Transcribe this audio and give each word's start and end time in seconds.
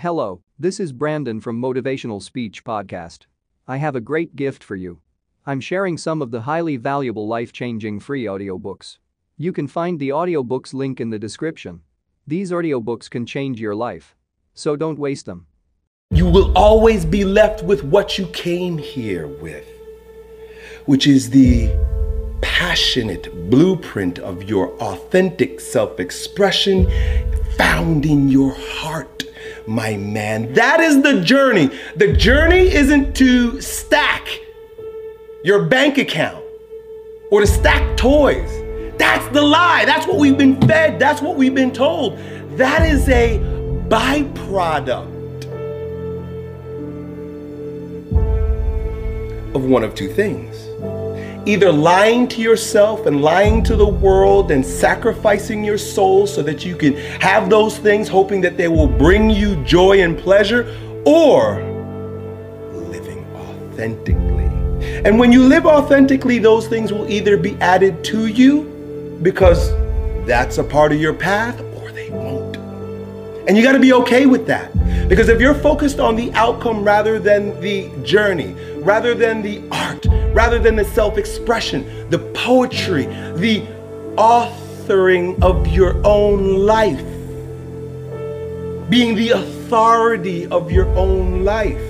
Hello, 0.00 0.42
this 0.58 0.78
is 0.78 0.92
Brandon 0.92 1.40
from 1.40 1.58
Motivational 1.58 2.22
Speech 2.22 2.64
Podcast. 2.64 3.20
I 3.66 3.78
have 3.78 3.96
a 3.96 4.00
great 4.00 4.36
gift 4.36 4.62
for 4.62 4.76
you. 4.76 5.00
I'm 5.46 5.58
sharing 5.58 5.96
some 5.96 6.20
of 6.20 6.30
the 6.30 6.42
highly 6.42 6.76
valuable 6.76 7.26
life-changing 7.26 8.00
free 8.00 8.24
audiobooks. 8.24 8.98
You 9.38 9.54
can 9.54 9.66
find 9.66 9.98
the 9.98 10.10
audiobooks 10.10 10.74
link 10.74 11.00
in 11.00 11.08
the 11.08 11.18
description. 11.18 11.80
These 12.26 12.50
audiobooks 12.50 13.08
can 13.08 13.24
change 13.24 13.58
your 13.58 13.74
life. 13.74 14.14
So 14.52 14.76
don't 14.76 14.98
waste 14.98 15.24
them. 15.24 15.46
You 16.10 16.26
will 16.26 16.52
always 16.58 17.06
be 17.06 17.24
left 17.24 17.62
with 17.62 17.82
what 17.82 18.18
you 18.18 18.26
came 18.26 18.76
here 18.76 19.26
with, 19.26 19.66
which 20.84 21.06
is 21.06 21.30
the 21.30 21.70
passionate 22.42 23.48
blueprint 23.48 24.18
of 24.18 24.42
your 24.42 24.76
authentic 24.78 25.58
self 25.58 25.98
expression 26.00 26.86
found 27.56 28.04
in 28.04 28.28
your 28.28 28.52
heart 28.52 29.15
my 29.66 29.96
man. 29.96 30.52
That 30.54 30.80
is 30.80 31.02
the 31.02 31.20
journey. 31.20 31.70
The 31.96 32.12
journey 32.12 32.72
isn't 32.72 33.14
to 33.16 33.60
stack 33.60 34.40
your 35.44 35.64
bank 35.64 35.98
account 35.98 36.44
or 37.30 37.40
to 37.40 37.46
stack 37.46 37.96
toys. 37.96 38.50
That's 38.98 39.26
the 39.28 39.42
lie. 39.42 39.84
That's 39.84 40.06
what 40.06 40.18
we've 40.18 40.38
been 40.38 40.60
fed. 40.62 40.98
That's 40.98 41.20
what 41.20 41.36
we've 41.36 41.54
been 41.54 41.72
told. 41.72 42.18
That 42.56 42.86
is 42.86 43.08
a 43.08 43.38
byproduct 43.88 45.14
of 49.54 49.64
one 49.64 49.82
of 49.84 49.94
two 49.94 50.12
things 50.12 50.65
either 51.46 51.70
lying 51.72 52.26
to 52.26 52.42
yourself 52.42 53.06
and 53.06 53.22
lying 53.22 53.62
to 53.62 53.76
the 53.76 53.86
world 53.86 54.50
and 54.50 54.66
sacrificing 54.66 55.62
your 55.64 55.78
soul 55.78 56.26
so 56.26 56.42
that 56.42 56.64
you 56.64 56.76
can 56.76 56.96
have 57.20 57.48
those 57.48 57.78
things, 57.78 58.08
hoping 58.08 58.40
that 58.40 58.56
they 58.56 58.66
will 58.66 58.88
bring 58.88 59.30
you 59.30 59.56
joy 59.64 60.02
and 60.02 60.18
pleasure, 60.18 60.66
or 61.06 61.62
living 62.72 63.24
authentically. 63.36 64.44
And 65.04 65.20
when 65.20 65.30
you 65.30 65.44
live 65.44 65.66
authentically, 65.66 66.40
those 66.40 66.66
things 66.66 66.92
will 66.92 67.08
either 67.08 67.36
be 67.36 67.54
added 67.56 68.02
to 68.04 68.26
you 68.26 68.64
because 69.22 69.70
that's 70.26 70.58
a 70.58 70.64
part 70.64 70.90
of 70.90 71.00
your 71.00 71.14
path, 71.14 71.60
or 71.76 71.92
they 71.92 72.10
won't. 72.10 72.56
And 73.48 73.56
you 73.56 73.62
got 73.62 73.72
to 73.72 73.78
be 73.78 73.92
okay 73.92 74.26
with 74.26 74.48
that. 74.48 74.72
Because 75.08 75.28
if 75.28 75.40
you're 75.40 75.54
focused 75.54 76.00
on 76.00 76.16
the 76.16 76.32
outcome 76.32 76.82
rather 76.82 77.20
than 77.20 77.60
the 77.60 77.88
journey, 78.02 78.56
rather 78.78 79.14
than 79.14 79.42
the 79.42 79.62
art, 79.70 80.04
rather 80.36 80.58
than 80.58 80.76
the 80.76 80.84
self 80.84 81.16
expression, 81.16 82.10
the 82.10 82.18
poetry, 82.34 83.06
the 83.36 83.66
authoring 84.16 85.42
of 85.42 85.66
your 85.68 85.96
own 86.06 86.58
life, 86.66 87.00
being 88.90 89.14
the 89.14 89.30
authority 89.30 90.46
of 90.48 90.70
your 90.70 90.86
own 90.88 91.42
life. 91.42 91.80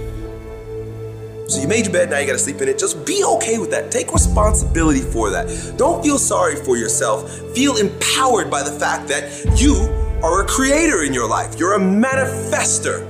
So 1.49 1.61
you 1.61 1.67
made 1.67 1.87
your 1.87 1.93
bed, 1.93 2.11
now 2.11 2.19
you 2.19 2.27
gotta 2.27 2.39
sleep 2.39 2.61
in 2.61 2.69
it. 2.69 2.79
Just 2.79 3.05
be 3.05 3.25
okay 3.25 3.59
with 3.59 3.73
that. 3.73 3.91
Take 3.91 4.13
responsibility 4.13 5.01
for 5.01 5.31
that. 5.31 5.75
Don't 5.77 6.03
feel 6.03 6.19
sorry 6.19 6.55
for 6.55 6.77
yourself. 6.77 7.29
Feel 7.53 7.77
empowered 7.77 8.49
by 8.49 8.63
the 8.63 8.79
fact 8.79 9.09
that 9.09 9.61
you 9.61 9.75
are 10.23 10.45
a 10.45 10.47
creator 10.47 11.03
in 11.03 11.13
your 11.13 11.29
life. 11.29 11.59
You're 11.59 11.75
a 11.75 11.81
manifester 11.81 13.05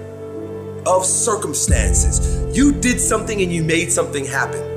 of 0.86 1.04
circumstances. 1.04 2.56
You 2.56 2.72
did 2.72 3.00
something 3.00 3.42
and 3.42 3.52
you 3.52 3.62
made 3.62 3.92
something 3.92 4.24
happen. 4.24 4.75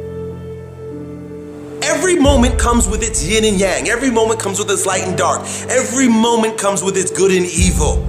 Every 1.99 2.15
moment 2.15 2.57
comes 2.57 2.87
with 2.87 3.03
its 3.03 3.27
yin 3.27 3.43
and 3.43 3.59
yang. 3.59 3.89
Every 3.89 4.09
moment 4.09 4.39
comes 4.39 4.57
with 4.57 4.71
its 4.71 4.85
light 4.85 5.03
and 5.03 5.17
dark. 5.17 5.41
Every 5.67 6.07
moment 6.07 6.57
comes 6.57 6.81
with 6.81 6.95
its 6.95 7.11
good 7.11 7.29
and 7.29 7.45
evil. 7.45 8.07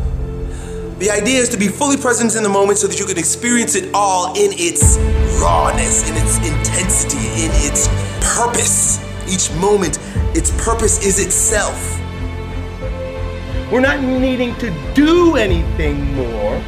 The 1.00 1.10
idea 1.10 1.40
is 1.40 1.48
to 1.48 1.56
be 1.56 1.66
fully 1.66 1.96
present 1.96 2.36
in 2.36 2.44
the 2.44 2.48
moment 2.48 2.78
so 2.78 2.86
that 2.86 3.00
you 3.00 3.04
can 3.04 3.18
experience 3.18 3.74
it 3.74 3.92
all 3.92 4.28
in 4.36 4.52
its 4.54 4.96
rawness, 5.42 6.08
in 6.08 6.16
its 6.16 6.36
intensity, 6.36 7.42
in 7.42 7.50
its 7.66 7.88
purpose. 8.36 9.00
Each 9.28 9.52
moment, 9.58 9.98
its 10.36 10.52
purpose 10.64 11.04
is 11.04 11.18
itself. 11.18 11.98
We're 13.72 13.80
not 13.80 14.00
needing 14.04 14.54
to 14.58 14.70
do 14.94 15.34
anything 15.34 16.14
more. 16.14 16.62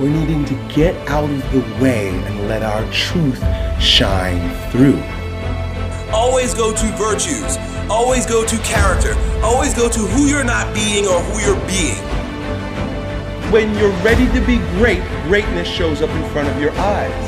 We're 0.00 0.08
needing 0.08 0.44
to 0.46 0.54
get 0.74 0.96
out 1.08 1.30
of 1.30 1.52
the 1.52 1.60
way 1.80 2.08
and 2.08 2.48
let 2.48 2.64
our 2.64 2.84
truth 2.90 3.40
shine 3.80 4.50
through. 4.72 5.00
Always 6.12 6.54
go 6.54 6.74
to 6.74 6.86
virtues. 6.96 7.56
Always 7.88 8.26
go 8.26 8.44
to 8.44 8.56
character. 8.58 9.14
Always 9.42 9.74
go 9.74 9.88
to 9.88 9.98
who 9.98 10.26
you're 10.26 10.44
not 10.44 10.72
being 10.74 11.06
or 11.06 11.20
who 11.20 11.40
you're 11.40 11.66
being. 11.66 12.02
When 13.52 13.76
you're 13.78 13.92
ready 14.02 14.26
to 14.26 14.46
be 14.46 14.58
great, 14.78 15.02
greatness 15.24 15.68
shows 15.68 16.02
up 16.02 16.10
in 16.10 16.30
front 16.30 16.48
of 16.48 16.60
your 16.60 16.72
eyes. 16.72 17.26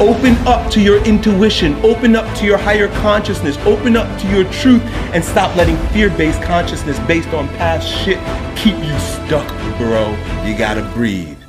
Open 0.00 0.34
up 0.46 0.70
to 0.72 0.80
your 0.80 1.02
intuition, 1.04 1.74
open 1.84 2.16
up 2.16 2.36
to 2.38 2.44
your 2.44 2.58
higher 2.58 2.88
consciousness, 3.00 3.56
open 3.58 3.96
up 3.96 4.20
to 4.20 4.28
your 4.28 4.44
truth, 4.50 4.82
and 5.14 5.24
stop 5.24 5.54
letting 5.54 5.76
fear 5.88 6.10
based 6.10 6.42
consciousness 6.42 6.98
based 7.06 7.28
on 7.28 7.46
past 7.50 7.88
shit 7.88 8.18
keep 8.64 8.78
you 8.78 8.98
stuck, 8.98 9.46
bro. 9.76 10.16
You 10.46 10.56
gotta 10.56 10.82
breathe. 10.94 11.43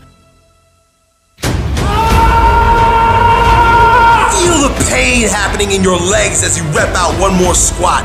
Pain 5.05 5.29
happening 5.29 5.69
in 5.69 5.85
your 5.85 6.01
legs 6.01 6.41
as 6.41 6.57
you 6.57 6.65
rep 6.73 6.89
out 6.97 7.13
one 7.21 7.37
more 7.37 7.53
squat. 7.53 8.01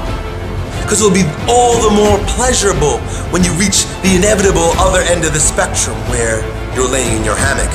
Because 0.84 1.00
it'll 1.00 1.16
be 1.16 1.24
all 1.48 1.80
the 1.80 1.88
more 1.96 2.20
pleasurable 2.36 3.00
when 3.32 3.40
you 3.40 3.56
reach 3.56 3.88
the 4.04 4.20
inevitable 4.20 4.76
other 4.76 5.00
end 5.08 5.24
of 5.24 5.32
the 5.32 5.40
spectrum 5.40 5.96
where 6.12 6.44
you're 6.76 6.92
laying 6.92 7.16
in 7.16 7.24
your 7.24 7.40
hammock, 7.40 7.72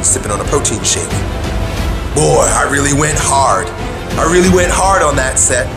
sipping 0.00 0.32
on 0.32 0.40
a 0.40 0.48
protein 0.48 0.80
shake. 0.80 1.12
Boy, 2.16 2.48
I 2.48 2.64
really 2.72 2.96
went 2.96 3.20
hard. 3.20 3.68
I 4.16 4.24
really 4.32 4.48
went 4.48 4.72
hard 4.72 5.04
on 5.04 5.20
that 5.20 5.36
set. 5.36 5.68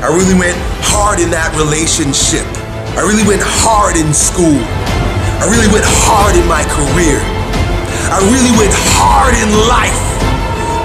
I 0.00 0.08
really 0.08 0.32
went 0.32 0.56
hard 0.80 1.20
in 1.20 1.28
that 1.28 1.52
relationship. 1.52 2.48
I 2.96 3.04
really 3.04 3.28
went 3.28 3.44
hard 3.44 4.00
in 4.00 4.08
school. 4.16 4.56
I 5.36 5.44
really 5.52 5.68
went 5.68 5.84
hard 6.08 6.32
in 6.32 6.48
my 6.48 6.64
career. 6.64 7.20
I 8.08 8.24
really 8.32 8.56
went 8.56 8.72
hard 8.96 9.36
in 9.36 9.52
life. 9.68 10.00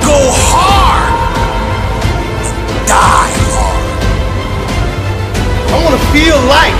Go 0.04 0.20
hard. 0.52 0.83
Die 2.94 3.10
hard. 3.10 3.34
I 5.74 5.78
want 5.82 5.98
to 5.98 6.04
feel 6.14 6.38
life. 6.46 6.78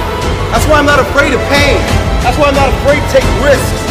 That's 0.54 0.66
why 0.70 0.78
I'm 0.78 0.86
not 0.86 1.02
afraid 1.02 1.34
of 1.34 1.42
pain. 1.50 1.82
That's 2.22 2.38
why 2.38 2.54
I'm 2.54 2.60
not 2.64 2.70
afraid 2.70 3.02
to 3.02 3.10
take 3.10 3.26
risks. 3.42 3.82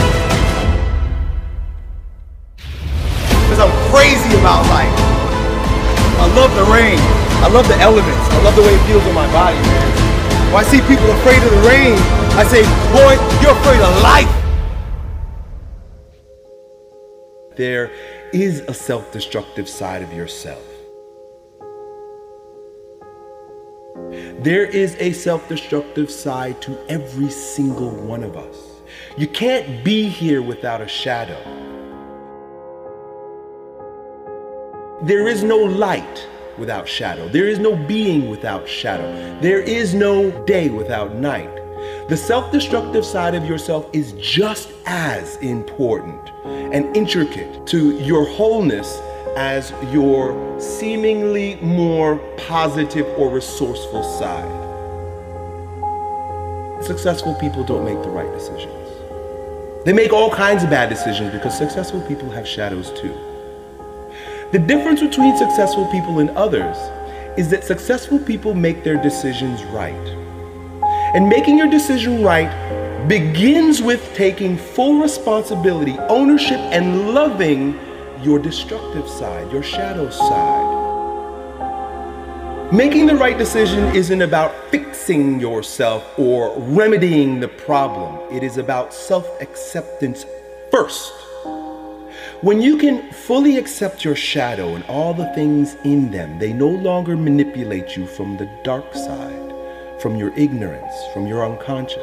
Because 3.43 3.59
I'm 3.59 3.75
crazy 3.91 4.38
about 4.38 4.62
life. 4.71 4.94
I 6.22 6.31
love 6.38 6.55
the 6.55 6.62
rain. 6.71 7.03
I 7.43 7.49
love 7.50 7.66
the 7.66 7.77
elements. 7.82 8.25
I 8.31 8.43
love 8.47 8.55
the 8.55 8.62
way 8.62 8.75
it 8.75 8.87
feels 8.87 9.03
on 9.03 9.15
my 9.15 9.27
body, 9.32 9.59
man. 9.59 9.88
When 10.55 10.65
I 10.65 10.69
see 10.69 10.81
people 10.82 11.11
afraid 11.19 11.43
of 11.43 11.50
the 11.50 11.62
rain, 11.66 11.99
I 12.38 12.44
say, 12.47 12.62
boy, 12.94 13.19
you're 13.43 13.59
afraid 13.59 13.82
of 13.82 13.93
life. 14.00 14.31
There 17.56 17.91
is 18.32 18.61
a 18.61 18.75
self 18.75 19.11
destructive 19.12 19.69
side 19.69 20.03
of 20.03 20.12
yourself. 20.12 20.72
There 24.12 24.67
is 24.67 24.97
a 24.99 25.12
self 25.12 25.49
destructive 25.49 26.11
side 26.11 26.61
to 26.62 26.78
every 26.89 27.31
single 27.31 27.91
one 27.91 28.23
of 28.23 28.37
us. 28.37 28.56
You 29.17 29.27
can't 29.27 29.83
be 29.83 30.09
here 30.09 30.43
without 30.43 30.81
a 30.81 30.89
shadow. 30.89 31.41
There 35.03 35.27
is 35.27 35.43
no 35.43 35.56
light 35.56 36.28
without 36.59 36.87
shadow. 36.87 37.27
There 37.28 37.49
is 37.49 37.59
no 37.59 37.75
being 37.75 38.28
without 38.28 38.69
shadow. 38.69 39.41
There 39.41 39.61
is 39.61 39.95
no 39.95 40.31
day 40.44 40.69
without 40.69 41.15
night. 41.15 41.50
The 42.09 42.17
self 42.17 42.53
destructive 42.53 43.06
side 43.06 43.34
of 43.34 43.47
yourself 43.47 43.89
is 43.94 44.12
just 44.12 44.73
as 44.84 45.37
important 45.37 46.31
and 46.44 46.94
intricate 46.94 47.67
to 47.69 47.99
your 48.00 48.26
wholeness 48.26 49.00
as 49.37 49.73
your 49.90 50.61
seemingly 50.61 51.56
more 51.56 52.17
positive 52.37 53.06
or 53.19 53.31
resourceful 53.31 54.02
side. 54.02 54.61
Successful 56.84 57.34
people 57.37 57.64
don't 57.64 57.84
make 57.84 58.02
the 58.02 58.11
right 58.11 58.31
decisions. 58.32 58.75
They 59.84 59.93
make 59.93 60.12
all 60.12 60.31
kinds 60.31 60.62
of 60.64 60.70
bad 60.70 60.88
decisions 60.88 61.32
because 61.32 61.56
successful 61.56 62.00
people 62.02 62.31
have 62.31 62.46
shadows 62.46 62.90
too. 63.00 63.14
The 64.52 64.58
difference 64.58 65.00
between 65.00 65.37
successful 65.38 65.90
people 65.90 66.19
and 66.19 66.31
others 66.31 66.76
is 67.38 67.49
that 67.50 67.64
successful 67.64 68.19
people 68.19 68.52
make 68.52 68.84
their 68.84 69.00
decisions 69.00 69.64
right. 69.64 69.94
And 71.14 71.29
making 71.29 71.56
your 71.56 71.70
decision 71.70 72.23
right 72.23 72.50
begins 73.08 73.81
with 73.81 74.14
taking 74.14 74.56
full 74.56 75.00
responsibility, 75.00 75.96
ownership, 76.08 76.58
and 76.58 77.14
loving 77.14 77.79
your 78.24 78.38
destructive 78.38 79.08
side, 79.08 79.50
your 79.52 79.62
shadow 79.62 80.08
side. 80.10 80.82
Making 82.72 83.06
the 83.06 83.16
right 83.16 83.36
decision 83.36 83.84
isn't 83.94 84.22
about 84.22 84.54
fixing 84.70 85.38
yourself 85.38 86.19
or 86.19 86.54
remedying 86.58 87.40
the 87.40 87.48
problem. 87.48 88.19
It 88.34 88.42
is 88.42 88.56
about 88.56 88.94
self 88.94 89.28
acceptance 89.42 90.24
first. 90.70 91.12
When 92.40 92.62
you 92.62 92.76
can 92.78 93.12
fully 93.12 93.56
accept 93.58 94.04
your 94.04 94.16
shadow 94.16 94.74
and 94.74 94.84
all 94.84 95.12
the 95.14 95.32
things 95.34 95.76
in 95.84 96.10
them, 96.10 96.38
they 96.38 96.52
no 96.52 96.69
longer 96.69 97.16
manipulate 97.16 97.96
you 97.96 98.06
from 98.06 98.36
the 98.36 98.48
dark 98.64 98.94
side, 98.94 99.52
from 100.00 100.16
your 100.16 100.32
ignorance, 100.36 100.94
from 101.12 101.26
your 101.26 101.44
unconscious. 101.44 102.02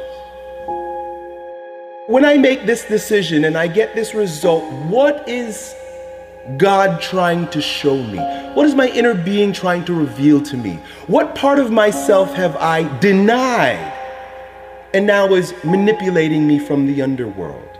When 2.06 2.24
I 2.24 2.36
make 2.38 2.64
this 2.64 2.84
decision 2.84 3.44
and 3.44 3.56
I 3.56 3.66
get 3.66 3.94
this 3.94 4.14
result, 4.14 4.64
what 4.88 5.28
is 5.28 5.74
God 6.56 7.00
trying 7.00 7.48
to 7.48 7.60
show 7.60 8.02
me? 8.02 8.18
What 8.54 8.66
is 8.66 8.74
my 8.74 8.88
inner 8.88 9.14
being 9.14 9.52
trying 9.52 9.84
to 9.84 9.94
reveal 9.94 10.40
to 10.42 10.56
me? 10.56 10.78
What 11.06 11.34
part 11.34 11.58
of 11.58 11.70
myself 11.70 12.32
have 12.34 12.56
I 12.56 12.82
denied 12.98 13.96
and 14.92 15.06
now 15.06 15.26
is 15.34 15.54
manipulating 15.64 16.46
me 16.46 16.58
from 16.58 16.86
the 16.86 17.02
underworld? 17.02 17.78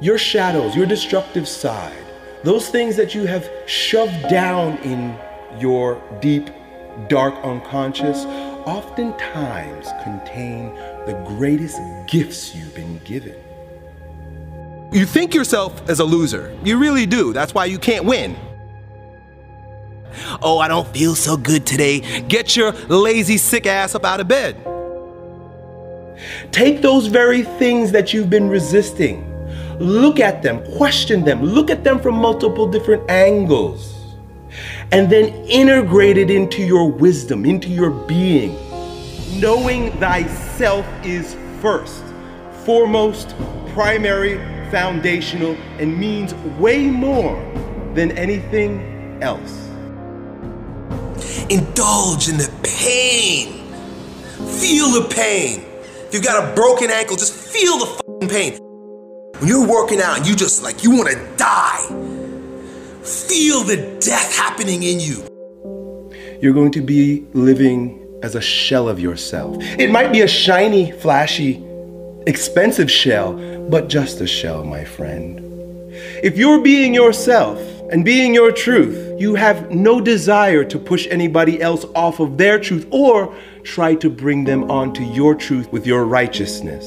Your 0.00 0.18
shadows, 0.18 0.76
your 0.76 0.86
destructive 0.86 1.48
side, 1.48 2.04
those 2.44 2.68
things 2.68 2.96
that 2.96 3.14
you 3.14 3.26
have 3.26 3.48
shoved 3.66 4.28
down 4.28 4.76
in 4.78 5.16
your 5.58 6.02
deep, 6.20 6.50
dark 7.08 7.34
unconscious, 7.44 8.24
oftentimes 8.66 9.88
contain 10.02 10.74
the 11.06 11.22
greatest 11.26 11.78
gifts 12.06 12.54
you've 12.54 12.74
been 12.74 12.98
given. 13.04 13.45
You 14.96 15.04
think 15.04 15.34
yourself 15.34 15.86
as 15.90 16.00
a 16.00 16.04
loser. 16.04 16.56
You 16.64 16.78
really 16.78 17.04
do. 17.04 17.34
That's 17.34 17.52
why 17.52 17.66
you 17.66 17.78
can't 17.78 18.06
win. 18.06 18.34
Oh, 20.40 20.58
I 20.58 20.68
don't 20.68 20.88
feel 20.88 21.14
so 21.14 21.36
good 21.36 21.66
today. 21.66 22.22
Get 22.22 22.56
your 22.56 22.72
lazy, 22.88 23.36
sick 23.36 23.66
ass 23.66 23.94
up 23.94 24.06
out 24.06 24.20
of 24.20 24.28
bed. 24.28 24.56
Take 26.50 26.80
those 26.80 27.08
very 27.08 27.42
things 27.42 27.92
that 27.92 28.14
you've 28.14 28.30
been 28.30 28.48
resisting, 28.48 29.22
look 29.78 30.18
at 30.18 30.42
them, 30.42 30.64
question 30.78 31.26
them, 31.26 31.42
look 31.42 31.68
at 31.68 31.84
them 31.84 32.00
from 32.00 32.14
multiple 32.14 32.66
different 32.66 33.10
angles, 33.10 34.14
and 34.92 35.12
then 35.12 35.26
integrate 35.44 36.16
it 36.16 36.30
into 36.30 36.62
your 36.62 36.90
wisdom, 36.90 37.44
into 37.44 37.68
your 37.68 37.90
being. 37.90 38.56
Knowing 39.38 39.92
thyself 39.98 40.86
is 41.04 41.36
first, 41.60 42.02
foremost, 42.64 43.34
primary, 43.74 44.55
foundational, 44.70 45.56
and 45.78 45.98
means 45.98 46.34
way 46.58 46.86
more 46.86 47.36
than 47.94 48.12
anything 48.18 49.18
else. 49.22 49.66
Indulge 51.48 52.28
in 52.28 52.36
the 52.38 52.52
pain. 52.62 53.72
Feel 54.60 54.90
the 54.90 55.08
pain. 55.10 55.64
If 56.06 56.14
you've 56.14 56.24
got 56.24 56.50
a 56.50 56.54
broken 56.54 56.90
ankle, 56.90 57.16
just 57.16 57.32
feel 57.32 57.78
the 57.78 57.86
fucking 57.86 58.28
pain. 58.28 58.58
When 59.38 59.48
you're 59.48 59.66
working 59.66 60.00
out 60.00 60.18
and 60.18 60.26
you 60.26 60.34
just 60.34 60.62
like, 60.62 60.82
you 60.82 60.90
want 60.90 61.08
to 61.08 61.36
die, 61.36 61.86
feel 63.02 63.62
the 63.62 63.98
death 64.00 64.36
happening 64.36 64.82
in 64.82 65.00
you. 65.00 65.26
You're 66.40 66.54
going 66.54 66.72
to 66.72 66.80
be 66.80 67.26
living 67.32 68.02
as 68.22 68.34
a 68.34 68.40
shell 68.40 68.88
of 68.88 68.98
yourself. 68.98 69.56
It 69.60 69.90
might 69.90 70.12
be 70.12 70.22
a 70.22 70.28
shiny, 70.28 70.90
flashy, 70.90 71.62
expensive 72.26 72.90
shell, 72.90 73.34
but 73.70 73.88
just 73.88 74.20
a 74.20 74.26
shell, 74.26 74.64
my 74.64 74.84
friend. 74.84 75.40
If 76.22 76.36
you're 76.36 76.60
being 76.60 76.92
yourself 76.92 77.58
and 77.90 78.04
being 78.04 78.34
your 78.34 78.50
truth, 78.50 79.20
you 79.20 79.36
have 79.36 79.70
no 79.70 80.00
desire 80.00 80.64
to 80.64 80.78
push 80.78 81.06
anybody 81.08 81.62
else 81.62 81.84
off 81.94 82.18
of 82.18 82.36
their 82.36 82.58
truth 82.58 82.86
or 82.90 83.34
try 83.62 83.94
to 83.94 84.10
bring 84.10 84.44
them 84.44 84.70
onto 84.70 85.04
your 85.04 85.34
truth 85.34 85.70
with 85.72 85.86
your 85.86 86.04
righteousness. 86.04 86.84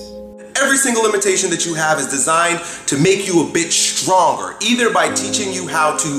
Every 0.62 0.78
single 0.78 1.04
limitation 1.04 1.50
that 1.52 1.66
you 1.66 1.74
have 1.74 2.00
is 2.00 2.08
designed 2.08 2.60
to 2.88 2.98
make 2.98 3.26
you 3.26 3.48
a 3.48 3.54
bit 3.54 3.72
stronger, 3.72 4.58
either 4.62 4.94
by 4.94 5.14
teaching 5.14 5.54
you 5.54 5.68
how 5.68 5.96
to 5.96 6.10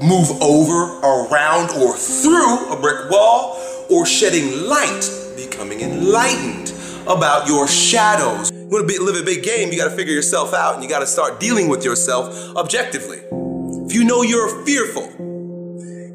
move 0.00 0.30
over, 0.40 1.00
around, 1.00 1.70
or 1.70 1.96
through 1.96 2.72
a 2.72 2.80
brick 2.80 3.10
wall, 3.10 3.58
or 3.90 4.06
shedding 4.06 4.68
light, 4.68 5.10
becoming 5.36 5.80
enlightened 5.80 6.72
about 7.08 7.48
your 7.48 7.66
shadows. 7.66 8.51
Want 8.72 8.88
to 8.88 8.90
be, 8.90 8.98
live 8.98 9.20
a 9.20 9.22
big 9.22 9.42
game, 9.42 9.70
you 9.70 9.76
got 9.76 9.90
to 9.90 9.94
figure 9.94 10.14
yourself 10.14 10.54
out 10.54 10.72
and 10.72 10.82
you 10.82 10.88
got 10.88 11.00
to 11.00 11.06
start 11.06 11.38
dealing 11.38 11.68
with 11.68 11.84
yourself 11.84 12.34
objectively. 12.56 13.18
If 13.18 13.92
you 13.92 14.02
know 14.02 14.22
you're 14.22 14.64
fearful, 14.64 15.08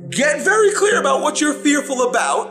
get 0.09 0.41
very 0.41 0.71
clear 0.73 0.99
about 0.99 1.21
what 1.21 1.39
you're 1.39 1.53
fearful 1.53 2.09
about, 2.09 2.49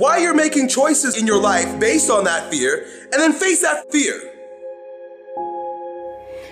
why 0.00 0.16
you're 0.16 0.34
making 0.34 0.66
choices 0.66 1.16
in 1.16 1.24
your 1.24 1.40
life 1.40 1.78
based 1.78 2.10
on 2.10 2.24
that 2.24 2.50
fear, 2.50 2.84
and 3.12 3.12
then 3.12 3.32
face 3.32 3.62
that 3.62 3.92
fear. 3.92 4.20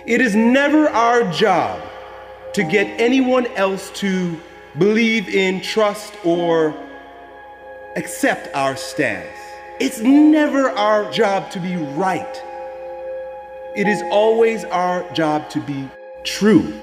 It 0.06 0.20
is 0.20 0.36
never 0.36 0.88
our 0.90 1.28
job 1.32 1.82
to 2.52 2.62
get 2.62 2.86
anyone 3.00 3.48
else 3.56 3.90
to 3.94 4.40
believe 4.78 5.28
in, 5.28 5.60
trust, 5.60 6.14
or 6.24 6.72
accept 7.96 8.48
our 8.54 8.76
stance. 8.76 9.26
It's 9.80 9.98
never 9.98 10.70
our 10.70 11.10
job 11.10 11.50
to 11.50 11.58
be 11.58 11.74
right. 11.74 12.44
It 13.76 13.86
is 13.86 14.02
always 14.10 14.64
our 14.64 15.08
job 15.12 15.48
to 15.50 15.60
be 15.60 15.88
true. 16.24 16.82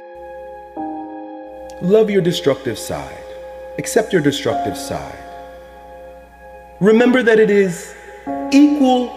Love 1.81 2.09
your 2.09 2.21
destructive 2.21 2.79
side. 2.79 3.23
Accept 3.77 4.13
your 4.13 4.21
destructive 4.21 4.77
side. 4.77 5.19
Remember 6.79 7.21
that 7.23 7.39
it 7.39 7.49
is 7.49 7.93
equal 8.51 9.11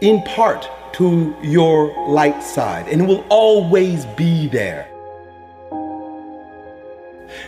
in 0.00 0.22
part 0.22 0.68
to 0.94 1.36
your 1.40 2.08
light 2.08 2.42
side 2.42 2.88
and 2.88 3.06
will 3.06 3.24
always 3.28 4.04
be 4.16 4.48
there. 4.48 4.88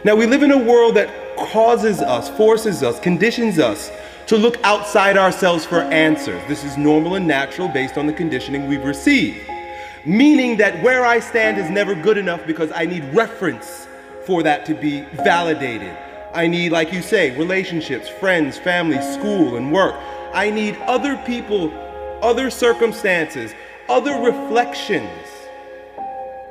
Now, 0.04 0.14
we 0.14 0.26
live 0.26 0.44
in 0.44 0.52
a 0.52 0.58
world 0.58 0.94
that 0.94 1.36
causes 1.36 2.00
us, 2.00 2.28
forces 2.36 2.84
us, 2.84 3.00
conditions 3.00 3.58
us 3.58 3.90
to 4.26 4.36
look 4.36 4.62
outside 4.64 5.16
ourselves 5.16 5.64
for 5.64 5.80
answers. 5.80 6.42
This 6.48 6.64
is 6.64 6.76
normal 6.78 7.14
and 7.16 7.26
natural 7.26 7.68
based 7.68 7.98
on 7.98 8.06
the 8.06 8.12
conditioning 8.12 8.66
we've 8.66 8.84
received. 8.84 9.38
Meaning 10.06 10.56
that 10.58 10.82
where 10.82 11.04
I 11.04 11.20
stand 11.20 11.58
is 11.58 11.70
never 11.70 11.94
good 11.94 12.18
enough 12.18 12.46
because 12.46 12.70
I 12.74 12.86
need 12.86 13.04
reference 13.14 13.86
for 14.26 14.42
that 14.42 14.64
to 14.66 14.74
be 14.74 15.02
validated. 15.24 15.96
I 16.34 16.46
need, 16.46 16.72
like 16.72 16.92
you 16.92 17.02
say, 17.02 17.36
relationships, 17.38 18.08
friends, 18.08 18.58
family, 18.58 19.00
school, 19.00 19.56
and 19.56 19.72
work. 19.72 19.94
I 20.32 20.50
need 20.50 20.76
other 20.86 21.16
people, 21.24 21.72
other 22.22 22.50
circumstances, 22.50 23.52
other 23.88 24.14
reflections 24.14 25.28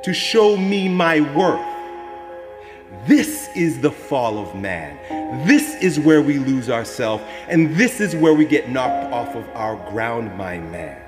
to 0.04 0.14
show 0.14 0.56
me 0.56 0.88
my 0.88 1.20
worth. 1.36 1.73
This 3.06 3.48
is 3.54 3.80
the 3.80 3.90
fall 3.90 4.38
of 4.38 4.54
man. 4.54 5.46
This 5.46 5.74
is 5.82 6.00
where 6.00 6.22
we 6.22 6.38
lose 6.38 6.70
ourselves, 6.70 7.22
and 7.48 7.76
this 7.76 8.00
is 8.00 8.16
where 8.16 8.34
we 8.34 8.44
get 8.44 8.70
knocked 8.70 9.12
off 9.12 9.34
of 9.34 9.48
our 9.50 9.76
ground, 9.90 10.36
my 10.38 10.58
man. 10.58 11.00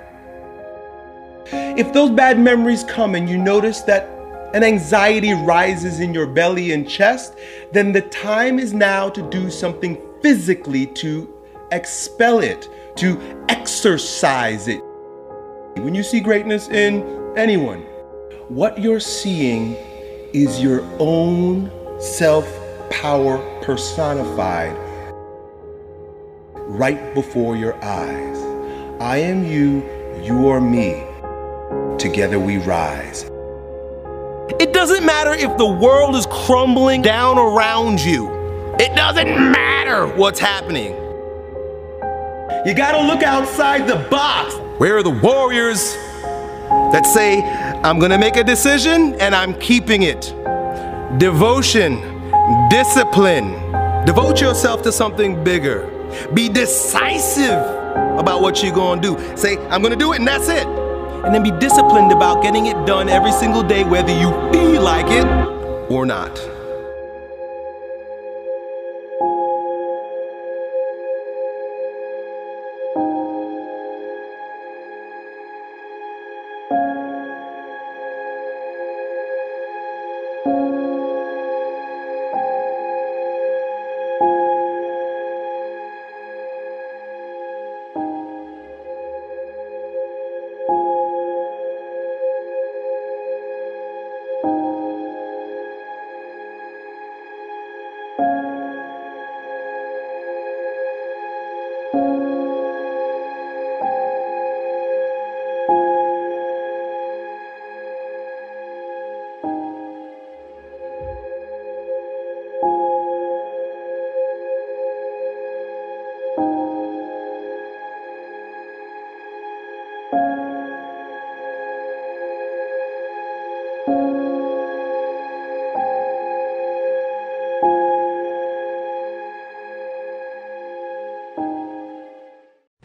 If 1.78 1.92
those 1.92 2.10
bad 2.10 2.38
memories 2.38 2.84
come 2.84 3.14
and 3.14 3.28
you 3.28 3.38
notice 3.38 3.80
that 3.82 4.08
an 4.54 4.62
anxiety 4.62 5.32
rises 5.32 6.00
in 6.00 6.12
your 6.12 6.26
belly 6.26 6.72
and 6.72 6.88
chest, 6.88 7.34
then 7.72 7.92
the 7.92 8.02
time 8.02 8.58
is 8.58 8.72
now 8.72 9.08
to 9.10 9.22
do 9.30 9.50
something 9.50 10.00
physically 10.22 10.86
to 10.86 11.32
expel 11.72 12.40
it, 12.40 12.68
to 12.96 13.44
exercise 13.48 14.68
it. 14.68 14.82
When 15.76 15.94
you 15.94 16.02
see 16.02 16.20
greatness 16.20 16.68
in 16.68 17.02
anyone, 17.36 17.80
what 18.48 18.78
you're 18.80 19.00
seeing 19.00 19.74
is 20.32 20.60
your 20.60 20.82
own 20.98 21.70
self 21.98 22.46
power 22.90 23.38
personified 23.62 24.76
right 26.68 27.14
before 27.14 27.56
your 27.56 27.74
eyes. 27.82 28.36
I 29.00 29.18
am 29.18 29.44
you, 29.44 29.82
you 30.22 30.48
are 30.48 30.60
me. 30.60 31.04
Together 31.98 32.38
we 32.38 32.58
rise. 32.58 33.30
It 34.60 34.72
doesn't 34.72 35.04
matter 35.04 35.32
if 35.32 35.56
the 35.56 35.66
world 35.66 36.14
is 36.14 36.26
crumbling 36.26 37.02
down 37.02 37.38
around 37.38 38.00
you. 38.00 38.30
It 38.78 38.94
doesn't 38.94 39.28
matter 39.52 40.06
what's 40.06 40.38
happening. 40.38 40.92
You 42.66 42.74
gotta 42.74 43.06
look 43.06 43.22
outside 43.22 43.86
the 43.86 44.06
box. 44.10 44.54
Where 44.78 44.98
are 44.98 45.02
the 45.02 45.10
warriors 45.10 45.94
that 46.92 47.06
say, 47.06 47.42
I'm 47.82 47.98
gonna 47.98 48.18
make 48.18 48.36
a 48.36 48.44
decision 48.44 49.14
and 49.20 49.34
I'm 49.34 49.58
keeping 49.60 50.02
it? 50.02 50.32
Devotion, 51.18 52.00
discipline. 52.68 53.52
Devote 54.04 54.40
yourself 54.40 54.82
to 54.82 54.92
something 54.92 55.42
bigger. 55.42 55.88
Be 56.34 56.48
decisive 56.48 57.62
about 58.18 58.42
what 58.42 58.62
you're 58.62 58.74
gonna 58.74 59.00
do. 59.00 59.16
Say, 59.34 59.56
I'm 59.68 59.82
gonna 59.82 59.96
do 59.96 60.12
it 60.12 60.18
and 60.18 60.28
that's 60.28 60.48
it. 60.48 60.66
And 60.66 61.32
then 61.32 61.44
be 61.44 61.52
disciplined 61.52 62.12
about 62.12 62.42
getting 62.42 62.66
it 62.66 62.86
done 62.86 63.08
every 63.08 63.32
single 63.32 63.62
day, 63.62 63.84
whether 63.84 64.12
you 64.12 64.30
feel 64.52 64.82
like 64.82 65.06
it 65.08 65.26
or 65.90 66.04
not. 66.04 66.55